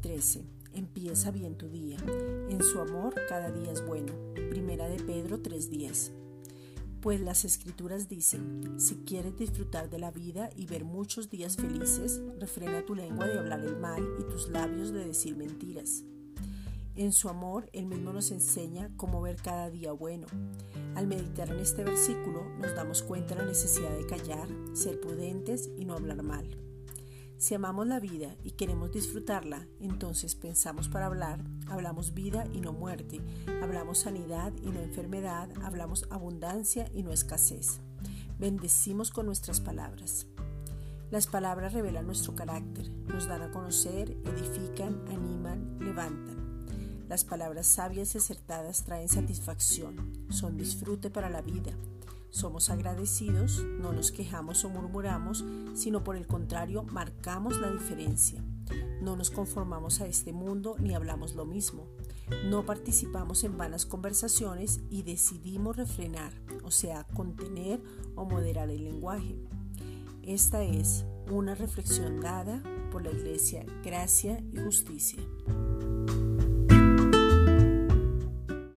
[0.00, 0.44] 13.
[0.74, 1.98] Empieza bien tu día.
[2.48, 4.12] En su amor cada día es bueno.
[4.50, 6.12] Primera de Pedro 3.10.
[7.00, 12.20] Pues las escrituras dicen, si quieres disfrutar de la vida y ver muchos días felices,
[12.38, 16.04] refrena tu lengua de hablar el mal y tus labios de decir mentiras.
[16.96, 20.26] En su amor, Él mismo nos enseña cómo ver cada día bueno.
[20.96, 25.70] Al meditar en este versículo, nos damos cuenta de la necesidad de callar, ser prudentes
[25.76, 26.67] y no hablar mal.
[27.38, 31.38] Si amamos la vida y queremos disfrutarla, entonces pensamos para hablar,
[31.68, 33.20] hablamos vida y no muerte,
[33.62, 37.78] hablamos sanidad y no enfermedad, hablamos abundancia y no escasez.
[38.40, 40.26] Bendecimos con nuestras palabras.
[41.12, 46.66] Las palabras revelan nuestro carácter, nos dan a conocer, edifican, animan, levantan.
[47.08, 51.72] Las palabras sabias y acertadas traen satisfacción, son disfrute para la vida,
[52.30, 58.42] somos agradecidos, no nos quejamos o murmuramos, sino por el contrario marcamos la diferencia.
[59.00, 61.86] No nos conformamos a este mundo ni hablamos lo mismo.
[62.46, 67.80] No participamos en vanas conversaciones y decidimos refrenar, o sea, contener
[68.16, 69.38] o moderar el lenguaje.
[70.22, 75.22] Esta es una reflexión dada por la Iglesia Gracia y Justicia.